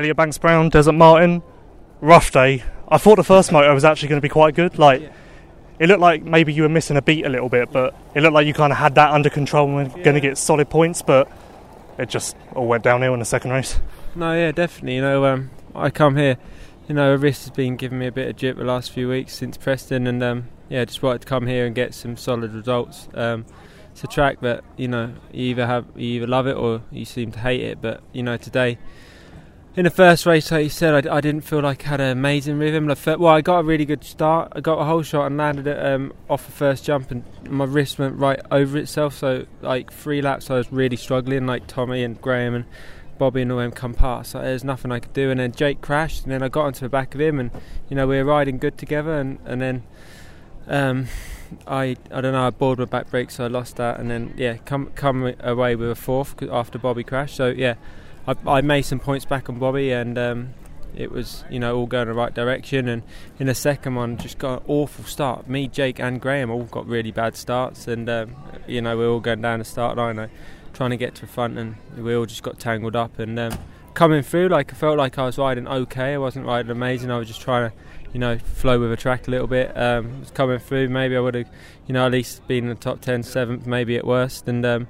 Elliott 0.00 0.16
Banks-Browne, 0.16 0.70
Desert 0.70 0.92
Martin, 0.92 1.42
rough 2.00 2.32
day. 2.32 2.64
I 2.88 2.96
thought 2.96 3.16
the 3.16 3.22
first 3.22 3.52
motor 3.52 3.72
was 3.74 3.84
actually 3.84 4.08
going 4.08 4.16
to 4.18 4.22
be 4.22 4.30
quite 4.30 4.54
good. 4.54 4.78
Like, 4.78 5.02
Yeah. 5.02 5.08
it 5.78 5.88
looked 5.88 6.00
like 6.00 6.22
maybe 6.24 6.54
you 6.54 6.62
were 6.62 6.70
missing 6.70 6.96
a 6.96 7.02
beat 7.02 7.26
a 7.26 7.28
little 7.28 7.50
bit, 7.50 7.70
but 7.70 7.94
it 8.14 8.22
looked 8.22 8.32
like 8.32 8.46
you 8.46 8.54
kind 8.54 8.72
of 8.72 8.78
had 8.78 8.94
that 8.94 9.10
under 9.12 9.28
control 9.28 9.66
and 9.78 9.92
were 9.92 10.02
going 10.02 10.14
to 10.14 10.20
get 10.20 10.38
solid 10.38 10.70
points. 10.70 11.02
But 11.02 11.30
it 11.98 12.08
just 12.08 12.34
all 12.54 12.66
went 12.66 12.82
downhill 12.82 13.12
in 13.12 13.18
the 13.20 13.26
second 13.26 13.50
race. 13.50 13.78
No, 14.14 14.32
yeah, 14.32 14.52
definitely. 14.52 14.94
You 14.96 15.02
know, 15.02 15.26
um, 15.26 15.50
I 15.74 15.90
come 15.90 16.16
here. 16.16 16.38
You 16.88 16.94
know, 16.94 17.12
a 17.12 17.18
wrist 17.18 17.42
has 17.42 17.50
been 17.50 17.76
giving 17.76 17.98
me 17.98 18.06
a 18.06 18.12
bit 18.12 18.26
of 18.26 18.36
jip 18.36 18.56
the 18.56 18.64
last 18.64 18.90
few 18.92 19.06
weeks 19.06 19.34
since 19.34 19.58
Preston, 19.58 20.06
and 20.06 20.22
um, 20.22 20.48
yeah, 20.70 20.82
just 20.86 21.02
wanted 21.02 21.20
to 21.20 21.26
come 21.26 21.46
here 21.46 21.66
and 21.66 21.74
get 21.74 21.92
some 21.92 22.16
solid 22.16 22.54
results. 22.54 23.06
Um, 23.12 23.44
it's 23.92 24.02
a 24.02 24.06
track 24.06 24.40
that 24.40 24.64
you 24.78 24.88
know 24.88 25.12
you 25.30 25.50
either 25.50 25.66
have 25.66 25.84
you 25.94 26.08
either 26.16 26.26
love 26.26 26.46
it 26.46 26.56
or 26.56 26.80
you 26.90 27.04
seem 27.04 27.30
to 27.32 27.38
hate 27.38 27.60
it. 27.60 27.82
But 27.82 28.00
you 28.14 28.22
know, 28.22 28.36
today 28.38 28.78
in 29.80 29.84
the 29.84 29.90
first 29.90 30.26
race, 30.26 30.50
like 30.50 30.64
you 30.64 30.68
said, 30.68 31.06
I, 31.06 31.16
I 31.16 31.20
didn't 31.22 31.40
feel 31.40 31.60
like 31.60 31.86
I 31.86 31.88
had 31.88 32.02
an 32.02 32.10
amazing 32.10 32.58
rhythm. 32.58 32.84
Well, 32.86 33.32
I 33.32 33.40
got 33.40 33.60
a 33.60 33.62
really 33.62 33.86
good 33.86 34.04
start. 34.04 34.52
I 34.54 34.60
got 34.60 34.78
a 34.78 34.82
holeshot 34.82 35.26
and 35.26 35.38
landed 35.38 35.66
it 35.66 35.82
um, 35.82 36.12
off 36.28 36.44
the 36.44 36.52
first 36.52 36.84
jump, 36.84 37.10
and 37.10 37.24
my 37.48 37.64
wrist 37.64 37.98
went 37.98 38.18
right 38.18 38.38
over 38.50 38.76
itself. 38.76 39.14
So, 39.14 39.46
like 39.62 39.90
three 39.90 40.20
laps, 40.20 40.50
I 40.50 40.56
was 40.56 40.70
really 40.70 40.96
struggling. 40.96 41.46
Like 41.46 41.66
Tommy 41.66 42.04
and 42.04 42.20
Graham 42.20 42.54
and 42.54 42.66
Bobby 43.16 43.40
and 43.40 43.50
all 43.50 43.56
them 43.56 43.70
come 43.70 43.94
past. 43.94 44.32
So 44.32 44.42
there's 44.42 44.64
nothing 44.64 44.92
I 44.92 44.98
could 44.98 45.14
do. 45.14 45.30
And 45.30 45.40
then 45.40 45.52
Jake 45.52 45.80
crashed, 45.80 46.24
and 46.24 46.32
then 46.32 46.42
I 46.42 46.50
got 46.50 46.66
onto 46.66 46.80
the 46.80 46.90
back 46.90 47.14
of 47.14 47.20
him, 47.22 47.40
and 47.40 47.50
you 47.88 47.96
know 47.96 48.06
we 48.06 48.18
were 48.18 48.24
riding 48.24 48.58
good 48.58 48.76
together. 48.76 49.14
And 49.14 49.38
and 49.46 49.62
then 49.62 49.82
um, 50.66 51.06
I 51.66 51.96
I 52.12 52.20
don't 52.20 52.34
know 52.34 52.46
I 52.46 52.50
bored 52.50 52.80
my 52.80 52.84
back 52.84 53.10
brake, 53.10 53.30
so 53.30 53.46
I 53.46 53.48
lost 53.48 53.76
that. 53.76 53.98
And 53.98 54.10
then 54.10 54.34
yeah, 54.36 54.58
come 54.58 54.90
come 54.94 55.34
away 55.40 55.74
with 55.74 55.90
a 55.90 55.94
fourth 55.94 56.42
after 56.50 56.78
Bobby 56.78 57.02
crashed. 57.02 57.34
So 57.34 57.48
yeah, 57.48 57.76
I, 58.26 58.34
I 58.46 58.60
made 58.60 58.82
some 58.82 59.00
points 59.00 59.24
back 59.24 59.48
on 59.48 59.58
Bobby, 59.58 59.92
and 59.92 60.18
um, 60.18 60.54
it 60.94 61.10
was 61.10 61.44
you 61.50 61.58
know 61.58 61.76
all 61.76 61.86
going 61.86 62.08
the 62.08 62.14
right 62.14 62.34
direction. 62.34 62.88
And 62.88 63.02
in 63.38 63.46
the 63.46 63.54
second 63.54 63.94
one, 63.94 64.16
just 64.16 64.38
got 64.38 64.60
an 64.60 64.64
awful 64.68 65.04
start. 65.04 65.48
Me, 65.48 65.68
Jake, 65.68 65.98
and 66.00 66.20
Graham 66.20 66.50
all 66.50 66.64
got 66.64 66.86
really 66.86 67.10
bad 67.12 67.36
starts, 67.36 67.88
and 67.88 68.08
um, 68.08 68.36
you 68.66 68.82
know 68.82 68.96
we're 68.96 69.08
all 69.08 69.20
going 69.20 69.42
down 69.42 69.58
the 69.58 69.64
start 69.64 69.96
line, 69.96 70.30
trying 70.72 70.90
to 70.90 70.96
get 70.96 71.14
to 71.16 71.22
the 71.22 71.26
front, 71.26 71.58
and 71.58 71.76
we 71.96 72.14
all 72.14 72.26
just 72.26 72.42
got 72.42 72.58
tangled 72.58 72.96
up. 72.96 73.18
And 73.18 73.38
um, 73.38 73.58
coming 73.94 74.22
through, 74.22 74.48
like 74.48 74.72
I 74.72 74.76
felt 74.76 74.98
like 74.98 75.18
I 75.18 75.24
was 75.24 75.38
riding 75.38 75.66
okay. 75.66 76.14
I 76.14 76.18
wasn't 76.18 76.46
riding 76.46 76.70
amazing. 76.70 77.10
I 77.10 77.18
was 77.18 77.28
just 77.28 77.40
trying 77.40 77.70
to. 77.70 77.76
You 78.12 78.18
know, 78.18 78.38
flow 78.38 78.80
with 78.80 78.90
the 78.90 78.96
track 78.96 79.28
a 79.28 79.30
little 79.30 79.46
bit. 79.46 79.70
Um, 79.78 80.18
was 80.18 80.32
coming 80.32 80.58
through. 80.58 80.88
Maybe 80.88 81.16
I 81.16 81.20
would 81.20 81.36
have, 81.36 81.48
you 81.86 81.92
know, 81.92 82.06
at 82.06 82.10
least 82.10 82.44
been 82.48 82.64
in 82.64 82.70
the 82.70 82.74
top 82.74 83.00
10, 83.00 83.22
seventh, 83.22 83.68
maybe 83.68 83.96
at 83.96 84.04
worst. 84.04 84.48
And 84.48 84.66
um, 84.66 84.88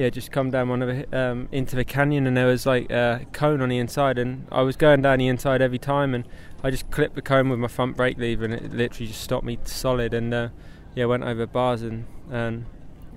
yeah, 0.00 0.08
just 0.08 0.32
come 0.32 0.50
down 0.50 0.70
one 0.70 0.80
of 0.80 0.88
the, 0.88 1.18
um, 1.18 1.46
into 1.52 1.76
the 1.76 1.84
canyon, 1.84 2.26
and 2.26 2.34
there 2.34 2.46
was 2.46 2.64
like 2.64 2.90
a 2.90 3.26
cone 3.32 3.60
on 3.60 3.68
the 3.68 3.76
inside, 3.76 4.18
and 4.18 4.46
I 4.50 4.62
was 4.62 4.74
going 4.74 5.02
down 5.02 5.18
the 5.18 5.28
inside 5.28 5.60
every 5.60 5.78
time, 5.78 6.14
and 6.14 6.24
I 6.64 6.70
just 6.70 6.90
clipped 6.90 7.16
the 7.16 7.22
cone 7.22 7.50
with 7.50 7.58
my 7.58 7.68
front 7.68 7.98
brake 7.98 8.16
lever, 8.16 8.46
and 8.46 8.54
it 8.54 8.72
literally 8.72 9.08
just 9.08 9.20
stopped 9.20 9.44
me 9.44 9.58
solid, 9.64 10.14
and 10.14 10.32
uh, 10.32 10.48
yeah, 10.94 11.04
went 11.04 11.24
over 11.24 11.46
bars 11.46 11.82
and 11.82 12.06
and 12.30 12.64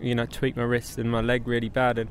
you 0.02 0.14
know 0.14 0.26
tweaked 0.26 0.58
my 0.58 0.64
wrist 0.64 0.98
and 0.98 1.10
my 1.10 1.22
leg 1.22 1.48
really 1.48 1.70
bad, 1.70 1.98
and 1.98 2.10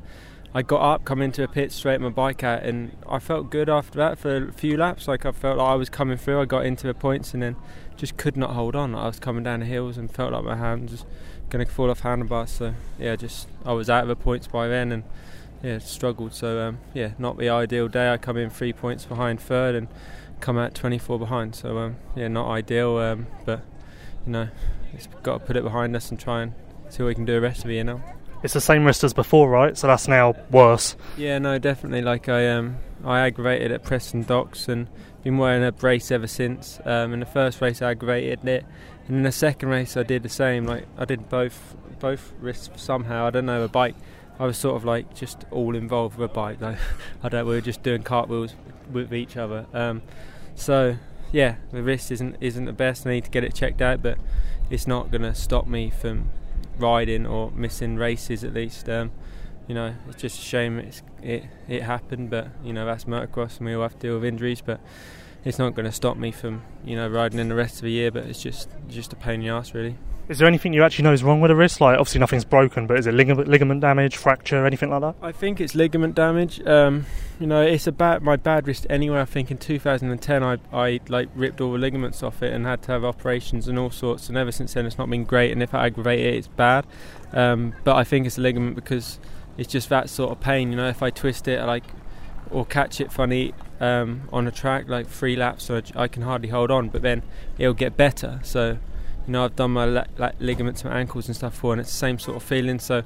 I 0.55 0.61
got 0.61 0.81
up, 0.81 1.03
come 1.03 1.21
into 1.21 1.43
a 1.43 1.47
pit, 1.47 1.71
straight 1.71 1.99
my 1.99 2.09
bike 2.09 2.43
out, 2.43 2.61
and 2.61 2.95
I 3.09 3.17
felt 3.17 3.49
good 3.49 3.69
after 3.69 3.97
that 3.97 4.19
for 4.19 4.49
a 4.49 4.51
few 4.51 4.77
laps. 4.77 5.07
Like 5.07 5.25
I 5.25 5.31
felt 5.31 5.57
like 5.57 5.67
I 5.67 5.73
was 5.73 5.89
coming 5.89 6.17
through. 6.17 6.41
I 6.41 6.45
got 6.45 6.65
into 6.65 6.85
the 6.85 6.93
points, 6.93 7.33
and 7.33 7.41
then 7.41 7.55
just 7.97 8.17
could 8.17 8.37
not 8.37 8.51
hold 8.51 8.75
on. 8.75 8.93
I 8.93 9.07
was 9.07 9.19
coming 9.19 9.43
down 9.43 9.61
the 9.61 9.65
hills 9.65 9.97
and 9.97 10.11
felt 10.11 10.31
like 10.31 10.43
my 10.43 10.55
hands 10.55 10.91
was 10.91 11.05
going 11.49 11.65
to 11.65 11.71
fall 11.71 11.89
off 11.89 12.01
handlebars. 12.01 12.51
So 12.51 12.75
yeah, 12.99 13.15
just 13.15 13.47
I 13.65 13.73
was 13.73 13.89
out 13.89 14.03
of 14.03 14.09
the 14.09 14.15
points 14.15 14.45
by 14.45 14.67
then, 14.67 14.91
and 14.91 15.03
yeah, 15.63 15.79
struggled. 15.79 16.35
So 16.35 16.59
um, 16.59 16.77
yeah, 16.93 17.13
not 17.17 17.39
the 17.39 17.49
ideal 17.49 17.87
day. 17.87 18.13
I 18.13 18.17
come 18.17 18.37
in 18.37 18.51
three 18.51 18.73
points 18.73 19.05
behind 19.05 19.39
third 19.39 19.73
and 19.73 19.87
come 20.39 20.59
out 20.59 20.75
24 20.75 21.17
behind. 21.17 21.55
So 21.55 21.79
um, 21.79 21.95
yeah, 22.15 22.27
not 22.27 22.51
ideal. 22.51 22.97
Um, 22.97 23.25
but 23.43 23.61
you 24.27 24.33
know, 24.33 24.49
it's 24.93 25.07
got 25.23 25.39
to 25.39 25.45
put 25.45 25.57
it 25.57 25.63
behind 25.63 25.95
us 25.95 26.11
and 26.11 26.19
try 26.19 26.43
and 26.43 26.53
see 26.89 27.01
what 27.01 27.07
we 27.07 27.15
can 27.15 27.25
do 27.25 27.33
the 27.33 27.41
rest 27.41 27.61
of 27.61 27.69
the 27.69 27.73
year 27.73 27.83
now. 27.83 28.03
It's 28.43 28.53
the 28.53 28.61
same 28.61 28.83
wrist 28.83 29.03
as 29.03 29.13
before, 29.13 29.49
right? 29.49 29.77
So 29.77 29.87
that's 29.87 30.07
now 30.07 30.35
worse. 30.51 30.97
Yeah, 31.17 31.39
no, 31.39 31.57
definitely. 31.59 32.01
Like 32.01 32.27
I 32.27 32.49
um, 32.49 32.77
I 33.03 33.21
aggravated 33.21 33.71
at 33.71 33.83
Preston 33.83 34.23
Docks 34.23 34.67
and 34.67 34.87
been 35.23 35.37
wearing 35.37 35.63
a 35.63 35.71
brace 35.71 36.11
ever 36.11 36.27
since. 36.27 36.79
Um, 36.83 37.13
in 37.13 37.21
the 37.21 37.25
first 37.25 37.61
race, 37.61 37.81
I 37.81 37.91
aggravated 37.91 38.45
it, 38.45 38.65
and 39.07 39.17
in 39.17 39.23
the 39.23 39.31
second 39.31 39.69
race, 39.69 39.95
I 39.95 40.03
did 40.03 40.23
the 40.23 40.29
same. 40.29 40.65
Like 40.65 40.85
I 40.97 41.05
did 41.05 41.29
both 41.29 41.75
both 41.99 42.33
wrists 42.39 42.69
somehow. 42.81 43.25
I 43.25 43.29
don't 43.29 43.45
know. 43.45 43.63
A 43.63 43.69
bike. 43.69 43.95
I 44.37 44.45
was 44.45 44.57
sort 44.57 44.75
of 44.75 44.83
like 44.83 45.15
just 45.15 45.45
all 45.49 45.75
involved 45.75 46.17
with 46.17 46.29
a 46.29 46.33
bike. 46.33 46.59
Like 46.59 46.77
I 47.23 47.29
don't. 47.29 47.47
We 47.47 47.53
were 47.53 47.61
just 47.61 47.81
doing 47.81 48.03
cartwheels 48.03 48.55
with 48.91 49.13
each 49.13 49.37
other. 49.37 49.67
Um, 49.73 50.01
so 50.53 50.97
yeah, 51.31 51.55
the 51.71 51.81
wrist 51.81 52.11
isn't 52.11 52.35
isn't 52.41 52.65
the 52.65 52.73
best. 52.73 53.07
I 53.07 53.11
need 53.11 53.23
to 53.23 53.31
get 53.31 53.45
it 53.45 53.55
checked 53.55 53.81
out, 53.81 54.03
but 54.03 54.17
it's 54.69 54.85
not 54.85 55.11
going 55.11 55.21
to 55.21 55.33
stop 55.33 55.65
me 55.65 55.89
from 55.89 56.29
riding 56.77 57.25
or 57.25 57.51
missing 57.51 57.95
races 57.95 58.43
at 58.43 58.53
least. 58.53 58.87
Um, 58.89 59.11
you 59.67 59.75
know, 59.75 59.95
it's 60.09 60.21
just 60.21 60.39
a 60.39 60.41
shame 60.41 60.79
it's, 60.79 61.01
it 61.21 61.45
it 61.67 61.83
happened, 61.83 62.29
but 62.29 62.49
you 62.63 62.73
know 62.73 62.85
that's 62.85 63.05
motocross 63.05 63.57
and 63.57 63.67
we 63.67 63.73
all 63.73 63.83
have 63.83 63.93
to 63.93 64.07
deal 64.07 64.15
with 64.15 64.25
injuries. 64.25 64.61
But 64.61 64.81
it's 65.45 65.59
not 65.59 65.75
going 65.75 65.85
to 65.85 65.91
stop 65.91 66.17
me 66.17 66.31
from 66.31 66.63
you 66.83 66.95
know 66.95 67.07
riding 67.07 67.39
in 67.39 67.49
the 67.49 67.55
rest 67.55 67.75
of 67.75 67.83
the 67.83 67.91
year. 67.91 68.11
But 68.11 68.25
it's 68.25 68.41
just 68.41 68.69
just 68.87 69.13
a 69.13 69.15
pain 69.15 69.35
in 69.35 69.47
the 69.47 69.49
ass, 69.49 69.73
really. 69.73 69.97
Is 70.29 70.37
there 70.39 70.47
anything 70.47 70.71
you 70.71 70.83
actually 70.83 71.03
know 71.03 71.11
is 71.11 71.21
wrong 71.21 71.41
with 71.41 71.49
the 71.49 71.55
wrist? 71.55 71.81
Like, 71.81 71.99
obviously 71.99 72.19
nothing's 72.19 72.45
broken, 72.45 72.87
but 72.87 72.97
is 72.97 73.07
it 73.07 73.13
ligament, 73.13 73.49
ligament 73.49 73.81
damage, 73.81 74.15
fracture, 74.15 74.65
anything 74.65 74.89
like 74.89 75.01
that? 75.01 75.15
I 75.21 75.33
think 75.33 75.59
it's 75.59 75.75
ligament 75.75 76.15
damage. 76.15 76.65
Um, 76.65 77.05
you 77.41 77.47
know, 77.47 77.61
it's 77.61 77.87
about 77.87 78.21
my 78.21 78.37
bad 78.37 78.65
wrist 78.65 78.87
anyway. 78.89 79.19
I 79.19 79.25
think 79.25 79.51
in 79.51 79.57
2010 79.57 80.43
I 80.43 80.57
I 80.71 81.01
like 81.09 81.27
ripped 81.35 81.59
all 81.59 81.73
the 81.73 81.77
ligaments 81.77 82.23
off 82.23 82.41
it 82.41 82.53
and 82.53 82.65
had 82.65 82.81
to 82.83 82.93
have 82.93 83.03
operations 83.03 83.67
and 83.67 83.77
all 83.77 83.91
sorts. 83.91 84.29
And 84.29 84.37
ever 84.37 84.51
since 84.51 84.73
then 84.73 84.85
it's 84.85 84.97
not 84.97 85.09
been 85.09 85.25
great. 85.25 85.51
And 85.51 85.61
if 85.61 85.73
I 85.73 85.87
aggravate 85.87 86.21
it, 86.21 86.35
it's 86.35 86.47
bad. 86.47 86.85
Um, 87.33 87.73
but 87.83 87.97
I 87.97 88.05
think 88.05 88.25
it's 88.25 88.37
a 88.37 88.41
ligament 88.41 88.75
because 88.75 89.19
it's 89.57 89.69
just 89.69 89.89
that 89.89 90.09
sort 90.09 90.31
of 90.31 90.39
pain. 90.39 90.71
You 90.71 90.77
know, 90.77 90.87
if 90.87 91.03
I 91.03 91.09
twist 91.09 91.49
it, 91.49 91.61
like 91.65 91.83
or 92.49 92.65
catch 92.65 93.01
it 93.01 93.11
funny 93.11 93.53
um, 93.81 94.29
on 94.31 94.47
a 94.47 94.51
track 94.51 94.87
like 94.87 95.07
three 95.07 95.35
laps, 95.35 95.65
so 95.65 95.81
I 95.95 96.07
can 96.07 96.23
hardly 96.23 96.47
hold 96.47 96.71
on. 96.71 96.87
But 96.87 97.01
then 97.01 97.23
it'll 97.57 97.73
get 97.73 97.97
better. 97.97 98.39
So 98.43 98.77
you 99.27 99.33
know, 99.33 99.45
I've 99.45 99.55
done 99.55 99.71
my 99.71 99.85
la- 99.85 100.05
like 100.17 100.35
ligaments 100.39 100.83
and 100.83 100.93
ankles 100.93 101.27
and 101.27 101.35
stuff 101.35 101.53
before, 101.53 101.73
and 101.73 101.81
it's 101.81 101.91
the 101.91 101.97
same 101.97 102.19
sort 102.19 102.37
of 102.37 102.43
feeling. 102.43 102.79
So 102.79 103.03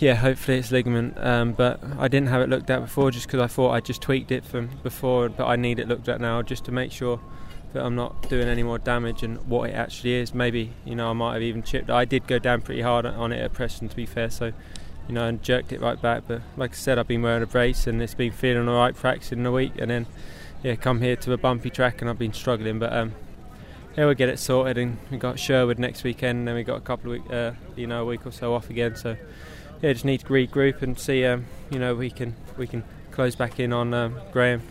yeah, 0.00 0.14
hopefully 0.14 0.58
it's 0.58 0.70
ligament. 0.70 1.16
Um, 1.18 1.52
but 1.52 1.80
I 1.98 2.08
didn't 2.08 2.28
have 2.28 2.42
it 2.42 2.48
looked 2.48 2.70
at 2.70 2.80
before 2.80 3.10
just 3.10 3.26
because 3.26 3.40
I 3.40 3.46
thought 3.46 3.70
I 3.70 3.80
just 3.80 4.02
tweaked 4.02 4.30
it 4.30 4.44
from 4.44 4.70
before, 4.82 5.28
but 5.28 5.46
I 5.46 5.56
need 5.56 5.78
it 5.78 5.88
looked 5.88 6.08
at 6.08 6.20
now 6.20 6.42
just 6.42 6.64
to 6.66 6.72
make 6.72 6.92
sure 6.92 7.20
that 7.72 7.84
I'm 7.84 7.94
not 7.94 8.28
doing 8.28 8.48
any 8.48 8.62
more 8.62 8.78
damage 8.78 9.22
and 9.22 9.38
what 9.48 9.70
it 9.70 9.74
actually 9.74 10.14
is. 10.14 10.34
Maybe 10.34 10.72
you 10.84 10.94
know 10.94 11.10
I 11.10 11.12
might 11.12 11.34
have 11.34 11.42
even 11.42 11.62
chipped. 11.62 11.90
I 11.90 12.04
did 12.04 12.26
go 12.26 12.38
down 12.38 12.62
pretty 12.62 12.82
hard 12.82 13.06
on 13.06 13.32
it 13.32 13.40
at 13.40 13.52
Preston, 13.52 13.88
to 13.88 13.96
be 13.96 14.06
fair. 14.06 14.30
So 14.30 14.52
you 15.08 15.14
know, 15.14 15.26
and 15.26 15.42
jerked 15.42 15.72
it 15.72 15.80
right 15.80 16.00
back. 16.00 16.24
But 16.26 16.42
like 16.56 16.72
I 16.72 16.74
said, 16.74 16.98
I've 16.98 17.08
been 17.08 17.22
wearing 17.22 17.42
a 17.42 17.46
brace 17.46 17.86
and 17.86 18.02
it's 18.02 18.14
been 18.14 18.32
feeling 18.32 18.68
all 18.68 18.76
right 18.76 18.94
practicing 18.94 19.40
in 19.40 19.46
a 19.46 19.52
week, 19.52 19.72
and 19.78 19.90
then 19.90 20.06
yeah, 20.62 20.74
come 20.76 21.00
here 21.00 21.16
to 21.16 21.32
a 21.32 21.36
bumpy 21.36 21.70
track 21.70 22.00
and 22.00 22.10
I've 22.10 22.18
been 22.18 22.32
struggling. 22.32 22.78
But 22.78 22.92
um, 22.92 23.14
yeah, 23.96 24.04
we'll 24.04 24.14
get 24.14 24.28
it 24.28 24.38
sorted. 24.38 24.78
And 24.78 24.98
we 25.10 25.18
got 25.18 25.38
Sherwood 25.38 25.78
next 25.78 26.04
weekend, 26.04 26.40
and 26.40 26.48
then 26.48 26.54
we 26.54 26.64
got 26.64 26.76
a 26.76 26.80
couple 26.80 27.12
of 27.12 27.22
week, 27.22 27.32
uh, 27.32 27.52
you 27.76 27.86
know, 27.86 28.02
a 28.02 28.04
week 28.04 28.26
or 28.26 28.30
so 28.30 28.54
off 28.54 28.70
again. 28.70 28.96
So 28.96 29.16
yeah, 29.82 29.92
just 29.92 30.04
need 30.04 30.20
to 30.20 30.26
regroup 30.26 30.82
and 30.82 30.98
see, 30.98 31.24
um, 31.24 31.46
you 31.70 31.78
know, 31.78 31.94
we 31.94 32.10
can 32.10 32.34
we 32.56 32.66
can 32.66 32.84
close 33.10 33.34
back 33.34 33.58
in 33.58 33.72
on 33.72 33.94
um, 33.94 34.20
Graham. 34.32 34.62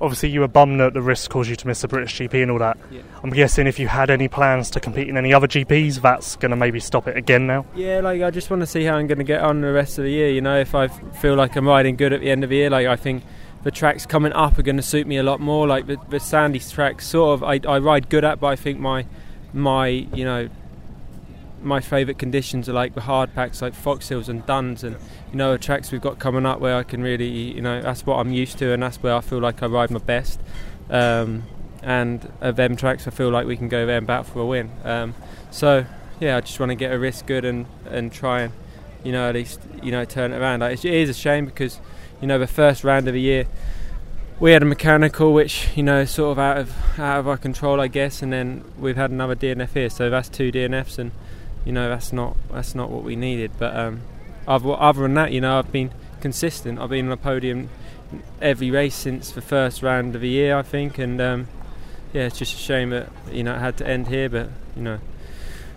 Obviously, 0.00 0.30
you 0.30 0.40
were 0.40 0.48
bummed 0.48 0.80
that 0.80 0.94
the 0.94 1.02
risk 1.02 1.30
caused 1.30 1.50
you 1.50 1.56
to 1.56 1.66
miss 1.66 1.82
the 1.82 1.88
British 1.88 2.18
GP 2.18 2.40
and 2.40 2.50
all 2.50 2.58
that. 2.58 2.78
Yeah. 2.90 3.02
I'm 3.22 3.28
guessing 3.28 3.66
if 3.66 3.78
you 3.78 3.86
had 3.86 4.08
any 4.08 4.28
plans 4.28 4.70
to 4.70 4.80
compete 4.80 5.08
in 5.08 5.18
any 5.18 5.34
other 5.34 5.46
GPs, 5.46 6.00
that's 6.00 6.36
going 6.36 6.50
to 6.50 6.56
maybe 6.56 6.80
stop 6.80 7.06
it 7.06 7.18
again 7.18 7.46
now. 7.46 7.66
Yeah, 7.74 8.00
like 8.00 8.22
I 8.22 8.30
just 8.30 8.48
want 8.48 8.60
to 8.60 8.66
see 8.66 8.84
how 8.84 8.94
I'm 8.94 9.06
going 9.08 9.18
to 9.18 9.24
get 9.24 9.42
on 9.42 9.60
the 9.60 9.70
rest 9.72 9.98
of 9.98 10.04
the 10.04 10.10
year. 10.10 10.30
You 10.30 10.40
know, 10.40 10.58
if 10.58 10.74
I 10.74 10.88
feel 10.88 11.34
like 11.34 11.54
I'm 11.54 11.68
riding 11.68 11.96
good 11.96 12.14
at 12.14 12.22
the 12.22 12.30
end 12.30 12.44
of 12.44 12.48
the 12.48 12.56
year, 12.56 12.70
like 12.70 12.86
I 12.86 12.96
think 12.96 13.24
the 13.62 13.70
tracks 13.70 14.06
coming 14.06 14.32
up 14.32 14.58
are 14.58 14.62
going 14.62 14.76
to 14.76 14.82
suit 14.82 15.06
me 15.06 15.16
a 15.16 15.22
lot 15.22 15.40
more. 15.40 15.66
Like 15.66 15.86
the, 15.86 15.98
the 16.08 16.20
Sandy's 16.20 16.70
tracks, 16.70 17.06
sort 17.06 17.34
of, 17.34 17.42
I, 17.42 17.60
I 17.68 17.78
ride 17.78 18.08
good 18.08 18.24
at, 18.24 18.40
but 18.40 18.48
I 18.48 18.56
think 18.56 18.78
my 18.78 19.06
my 19.52 19.88
you 19.88 20.24
know 20.24 20.48
my 21.62 21.80
favourite 21.80 22.18
conditions 22.18 22.68
are 22.68 22.72
like 22.72 22.94
the 22.94 23.02
hard 23.02 23.34
packs, 23.34 23.60
like 23.60 23.74
Fox 23.74 24.08
Hills 24.08 24.28
and 24.28 24.44
Duns, 24.46 24.82
and 24.82 24.96
you 25.30 25.36
know 25.36 25.52
the 25.52 25.58
tracks 25.58 25.92
we've 25.92 26.00
got 26.00 26.18
coming 26.18 26.46
up 26.46 26.60
where 26.60 26.76
I 26.76 26.82
can 26.82 27.02
really, 27.02 27.28
you 27.28 27.60
know, 27.60 27.82
that's 27.82 28.06
what 28.06 28.16
I'm 28.16 28.32
used 28.32 28.58
to, 28.58 28.72
and 28.72 28.82
that's 28.82 29.02
where 29.02 29.14
I 29.14 29.20
feel 29.20 29.38
like 29.38 29.62
I 29.62 29.66
ride 29.66 29.90
my 29.90 29.98
best. 29.98 30.40
Um, 30.88 31.44
and 31.82 32.30
of 32.40 32.56
them 32.56 32.76
tracks, 32.76 33.06
I 33.06 33.10
feel 33.10 33.30
like 33.30 33.46
we 33.46 33.56
can 33.56 33.68
go 33.68 33.86
there 33.86 33.98
and 33.98 34.06
bat 34.06 34.26
for 34.26 34.40
a 34.40 34.46
win. 34.46 34.70
Um, 34.84 35.14
so 35.50 35.84
yeah, 36.18 36.36
I 36.36 36.40
just 36.40 36.58
want 36.60 36.70
to 36.70 36.76
get 36.76 36.92
a 36.92 36.98
wrist 36.98 37.26
good 37.26 37.44
and 37.44 37.66
and 37.86 38.12
try 38.12 38.42
and 38.42 38.52
you 39.04 39.12
know 39.12 39.28
at 39.28 39.34
least 39.34 39.60
you 39.82 39.90
know 39.90 40.04
turn 40.04 40.32
it 40.32 40.38
around. 40.38 40.60
Like, 40.60 40.84
it 40.84 40.92
is 40.92 41.08
a 41.08 41.14
shame 41.14 41.46
because 41.46 41.80
you 42.20 42.26
know 42.26 42.38
the 42.38 42.46
first 42.46 42.84
round 42.84 43.08
of 43.08 43.14
the 43.14 43.20
year 43.20 43.46
we 44.38 44.52
had 44.52 44.62
a 44.62 44.66
mechanical 44.66 45.32
which 45.32 45.68
you 45.76 45.82
know 45.82 46.04
sort 46.04 46.32
of 46.32 46.38
out 46.38 46.58
of 46.58 46.98
out 46.98 47.20
of 47.20 47.28
our 47.28 47.36
control 47.36 47.80
I 47.80 47.88
guess 47.88 48.22
and 48.22 48.32
then 48.32 48.64
we've 48.78 48.96
had 48.96 49.10
another 49.10 49.36
DNF 49.36 49.70
here 49.74 49.90
so 49.90 50.10
that's 50.10 50.28
two 50.28 50.50
DNFs 50.52 50.98
and 50.98 51.12
you 51.64 51.72
know 51.72 51.88
that's 51.88 52.12
not 52.12 52.36
that's 52.50 52.74
not 52.74 52.90
what 52.90 53.02
we 53.02 53.16
needed 53.16 53.52
but 53.58 53.76
um, 53.76 54.02
other, 54.46 54.72
other 54.72 55.02
than 55.02 55.14
that 55.14 55.32
you 55.32 55.40
know 55.40 55.58
I've 55.58 55.72
been 55.72 55.92
consistent 56.20 56.78
I've 56.78 56.90
been 56.90 57.06
on 57.06 57.12
a 57.12 57.16
podium 57.16 57.68
every 58.40 58.70
race 58.70 58.94
since 58.94 59.30
the 59.30 59.40
first 59.40 59.82
round 59.82 60.14
of 60.14 60.20
the 60.20 60.28
year, 60.28 60.56
I 60.56 60.62
think, 60.62 60.98
and 60.98 61.20
um, 61.20 61.48
yeah, 62.12 62.22
it's 62.22 62.38
just 62.38 62.54
a 62.54 62.58
shame 62.58 62.90
that 62.90 63.10
you 63.30 63.42
know 63.42 63.54
it 63.54 63.58
had 63.58 63.76
to 63.78 63.86
end 63.86 64.08
here, 64.08 64.28
but 64.28 64.50
you 64.76 64.82
know. 64.82 64.98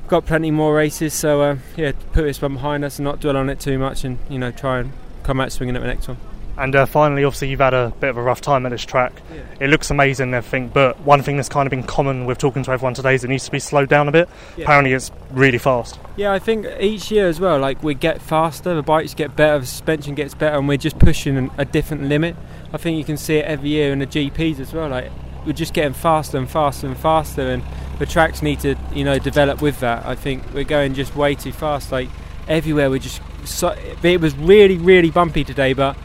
Got 0.05 0.25
plenty 0.25 0.51
more 0.51 0.75
races, 0.75 1.13
so 1.13 1.41
uh, 1.41 1.57
yeah, 1.77 1.93
put 2.11 2.23
this 2.23 2.41
one 2.41 2.55
behind 2.55 2.83
us 2.83 2.99
and 2.99 3.05
not 3.05 3.21
dwell 3.21 3.37
on 3.37 3.49
it 3.49 3.59
too 3.59 3.79
much, 3.79 4.03
and 4.03 4.19
you 4.29 4.37
know 4.37 4.51
try 4.51 4.79
and 4.79 4.91
come 5.23 5.39
out 5.39 5.51
swinging 5.51 5.75
at 5.75 5.81
the 5.81 5.87
next 5.87 6.07
one. 6.07 6.17
And 6.55 6.75
uh, 6.75 6.85
finally, 6.85 7.23
obviously, 7.23 7.49
you've 7.49 7.61
had 7.61 7.73
a 7.73 7.91
bit 7.99 8.11
of 8.11 8.17
a 8.17 8.21
rough 8.21 8.39
time 8.41 8.65
at 8.67 8.69
this 8.69 8.85
track. 8.85 9.11
Yeah. 9.33 9.41
It 9.59 9.69
looks 9.69 9.89
amazing 9.89 10.25
and 10.25 10.35
everything, 10.35 10.67
but 10.67 10.99
one 10.99 11.23
thing 11.23 11.35
that's 11.35 11.49
kind 11.49 11.65
of 11.65 11.71
been 11.71 11.81
common 11.83 12.25
with 12.25 12.37
talking 12.37 12.61
to 12.63 12.71
everyone 12.71 12.93
today 12.93 13.15
is 13.15 13.23
it 13.23 13.29
needs 13.29 13.45
to 13.45 13.51
be 13.51 13.59
slowed 13.59 13.89
down 13.89 14.07
a 14.07 14.11
bit. 14.11 14.29
Yeah. 14.55 14.65
Apparently, 14.65 14.93
it's 14.93 15.09
really 15.31 15.57
fast. 15.57 15.99
Yeah, 16.15 16.31
I 16.31 16.37
think 16.37 16.67
each 16.79 17.09
year 17.09 17.27
as 17.27 17.39
well, 17.39 17.57
like 17.57 17.81
we 17.81 17.95
get 17.95 18.21
faster, 18.21 18.75
the 18.75 18.83
bikes 18.83 19.15
get 19.15 19.35
better, 19.35 19.59
the 19.59 19.65
suspension 19.65 20.13
gets 20.13 20.35
better, 20.35 20.59
and 20.59 20.67
we're 20.67 20.77
just 20.77 20.99
pushing 20.99 21.49
a 21.57 21.65
different 21.65 22.03
limit. 22.03 22.35
I 22.71 22.77
think 22.77 22.99
you 22.99 23.03
can 23.03 23.17
see 23.17 23.37
it 23.37 23.45
every 23.45 23.69
year 23.69 23.91
in 23.91 23.97
the 23.97 24.07
GPs 24.07 24.59
as 24.59 24.73
well. 24.73 24.89
Like 24.89 25.11
we're 25.47 25.53
just 25.53 25.73
getting 25.73 25.93
faster 25.93 26.37
and 26.37 26.47
faster 26.47 26.85
and 26.85 26.95
faster, 26.95 27.49
and 27.49 27.63
the 27.97 28.05
tracks 28.05 28.43
need 28.43 28.59
to, 28.59 28.75
you 28.93 29.03
know, 29.03 29.17
develop 29.17 29.59
with 29.63 29.79
that. 29.79 30.05
I 30.05 30.13
think 30.13 30.43
we're 30.53 30.65
going 30.65 30.93
just 30.93 31.15
way 31.15 31.33
too 31.33 31.51
fast. 31.51 31.91
Like 31.91 32.09
everywhere, 32.47 32.91
we're 32.91 32.99
just. 32.99 33.21
So, 33.45 33.75
it 34.03 34.21
was 34.21 34.35
really, 34.35 34.77
really 34.77 35.11
bumpy 35.11 35.43
today, 35.43 35.73
but 35.73 35.97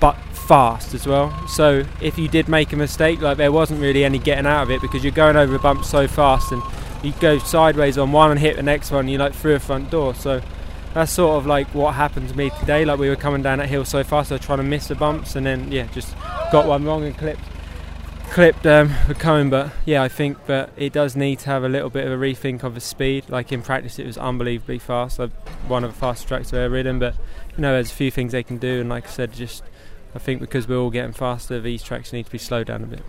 but 0.00 0.16
fast 0.32 0.94
as 0.94 1.06
well. 1.06 1.46
So 1.48 1.84
if 2.00 2.18
you 2.18 2.28
did 2.28 2.48
make 2.48 2.72
a 2.72 2.76
mistake, 2.76 3.20
like 3.20 3.36
there 3.36 3.52
wasn't 3.52 3.80
really 3.80 4.04
any 4.04 4.18
getting 4.18 4.46
out 4.46 4.62
of 4.62 4.70
it 4.70 4.80
because 4.80 5.02
you're 5.02 5.12
going 5.12 5.36
over 5.36 5.54
a 5.56 5.58
bump 5.58 5.84
so 5.84 6.06
fast 6.06 6.52
and 6.52 6.62
you 7.02 7.12
go 7.20 7.38
sideways 7.38 7.98
on 7.98 8.12
one 8.12 8.30
and 8.30 8.38
hit 8.38 8.56
the 8.56 8.62
next 8.62 8.90
one, 8.90 9.08
you're 9.08 9.18
like 9.18 9.34
through 9.34 9.54
a 9.54 9.58
front 9.58 9.90
door. 9.90 10.14
So 10.14 10.42
that's 10.94 11.12
sort 11.12 11.36
of 11.38 11.46
like 11.46 11.66
what 11.74 11.94
happened 11.94 12.28
to 12.28 12.36
me 12.36 12.50
today. 12.60 12.84
Like 12.84 12.98
we 12.98 13.08
were 13.08 13.16
coming 13.16 13.42
down 13.42 13.58
that 13.58 13.68
hill 13.68 13.84
so 13.84 14.04
fast, 14.04 14.30
I 14.30 14.36
was 14.36 14.44
trying 14.44 14.58
to 14.58 14.64
miss 14.64 14.88
the 14.88 14.94
bumps 14.94 15.36
and 15.36 15.44
then 15.44 15.72
yeah, 15.72 15.86
just 15.88 16.14
got 16.52 16.66
one 16.66 16.84
wrong 16.84 17.04
and 17.04 17.16
clipped 17.16 17.40
clipped 18.30 18.66
um, 18.66 18.94
the 19.08 19.14
cone. 19.14 19.50
But 19.50 19.72
yeah, 19.84 20.02
I 20.02 20.08
think 20.08 20.46
that 20.46 20.70
it 20.76 20.92
does 20.92 21.16
need 21.16 21.38
to 21.40 21.46
have 21.46 21.64
a 21.64 21.68
little 21.68 21.90
bit 21.90 22.06
of 22.06 22.12
a 22.12 22.16
rethink 22.16 22.62
of 22.62 22.74
the 22.74 22.80
speed. 22.80 23.28
Like 23.28 23.52
in 23.52 23.62
practice, 23.62 23.98
it 23.98 24.06
was 24.06 24.18
unbelievably 24.18 24.80
fast. 24.80 25.18
Like 25.18 25.30
one 25.68 25.84
of 25.84 25.92
the 25.92 25.98
fastest 25.98 26.28
tracks 26.28 26.48
I've 26.48 26.60
ever 26.60 26.74
ridden. 26.74 26.98
But 26.98 27.14
you 27.56 27.62
know, 27.62 27.72
there's 27.72 27.90
a 27.90 27.94
few 27.94 28.10
things 28.10 28.32
they 28.32 28.42
can 28.42 28.58
do, 28.58 28.80
and 28.80 28.88
like 28.88 29.06
I 29.06 29.10
said, 29.10 29.32
just 29.32 29.62
I 30.14 30.18
think 30.18 30.40
because 30.40 30.68
we're 30.68 30.78
all 30.78 30.90
getting 30.90 31.12
faster, 31.12 31.60
these 31.60 31.82
tracks 31.82 32.12
need 32.12 32.26
to 32.26 32.32
be 32.32 32.38
slowed 32.38 32.68
down 32.68 32.82
a 32.82 32.86
bit. 32.86 33.02